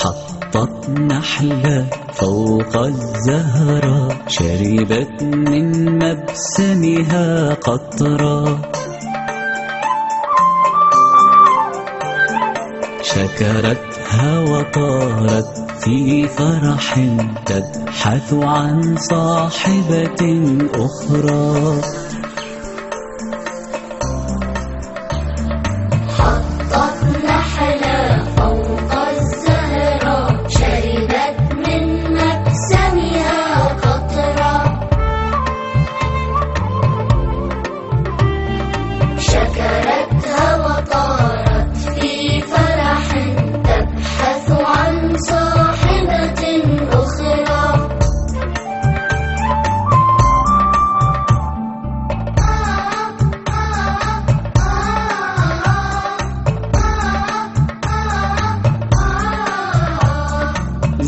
حطت 0.00 0.90
نحلة 0.90 1.86
فوق 2.12 2.76
الزهرة 2.76 4.08
شربت 4.28 5.22
من 5.22 5.98
مبسمها 5.98 7.54
قطرة. 7.54 8.60
شكرتها 13.02 14.40
وطارت 14.40 15.70
في 15.80 16.28
فرح 16.28 16.98
تبحث 17.46 18.34
عن 18.34 18.96
صاحبة 18.96 20.20
أخرى. 20.74 21.80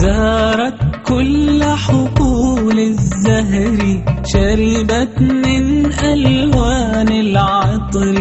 زارت 0.00 0.78
كل 1.06 1.64
حقول 1.64 2.78
الزهر 2.78 4.02
شربت 4.24 5.20
من 5.20 5.92
ألوان 5.92 7.08
العطر. 7.08 8.16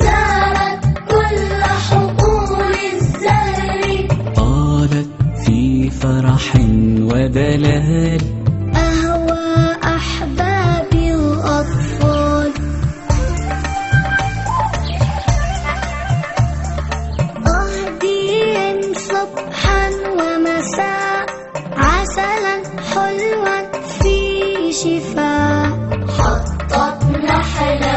زارت 0.00 0.84
كل 1.10 1.62
حقول 1.88 2.74
الزهر. 2.92 4.08
طالت 4.36 5.08
في 5.46 5.90
فرح 5.90 6.56
ودلال 7.00 8.20
حلوة 22.94 23.72
في 24.02 24.72
شفاء. 24.72 25.70
حطت 26.18 27.04
نحلة 27.24 27.87